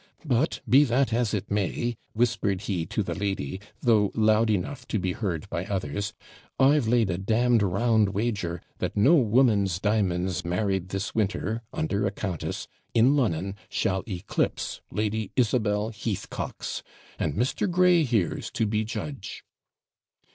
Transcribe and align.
'But, 0.25 0.61
be 0.67 0.83
that 0.85 1.13
as 1.13 1.31
it 1.31 1.51
may,' 1.51 1.95
whispered 2.13 2.61
he 2.61 2.87
to 2.87 3.03
the 3.03 3.13
lady, 3.13 3.61
though 3.81 4.11
loud 4.15 4.49
enough 4.49 4.87
to 4.87 4.97
be 4.97 5.11
heard 5.11 5.47
by 5.51 5.63
others, 5.67 6.13
'I've 6.59 6.87
laid 6.87 7.11
a 7.11 7.19
damned 7.19 7.61
round 7.61 8.09
wager, 8.09 8.63
that 8.79 8.97
no 8.97 9.13
woman's 9.13 9.79
diamonds 9.79 10.43
married 10.43 10.89
this 10.89 11.13
winter, 11.13 11.61
under 11.71 12.07
a 12.07 12.11
countess, 12.11 12.67
in 12.95 13.15
Lon'on, 13.15 13.53
shall 13.69 14.03
eclipse 14.07 14.81
Lady 14.91 15.29
Isabel 15.35 15.91
Heathcock's! 15.91 16.81
and 17.19 17.35
Mr. 17.35 17.69
Gray 17.69 18.03
here's 18.03 18.49
to 18.53 18.65
be 18.65 18.83
judge.' 18.83 19.43